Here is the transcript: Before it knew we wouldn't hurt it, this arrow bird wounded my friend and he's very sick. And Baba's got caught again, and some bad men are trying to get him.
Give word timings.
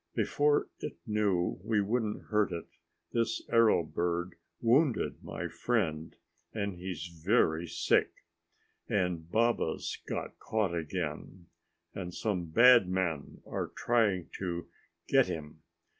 Before 0.15 0.67
it 0.79 0.97
knew 1.05 1.59
we 1.63 1.79
wouldn't 1.79 2.29
hurt 2.31 2.51
it, 2.51 2.65
this 3.11 3.43
arrow 3.51 3.83
bird 3.83 4.33
wounded 4.59 5.23
my 5.23 5.47
friend 5.47 6.15
and 6.51 6.73
he's 6.73 7.05
very 7.23 7.67
sick. 7.67 8.09
And 8.89 9.29
Baba's 9.29 9.99
got 10.07 10.39
caught 10.39 10.73
again, 10.73 11.49
and 11.93 12.15
some 12.15 12.45
bad 12.47 12.89
men 12.89 13.43
are 13.45 13.67
trying 13.75 14.29
to 14.39 14.67
get 15.07 15.27
him. 15.27 15.61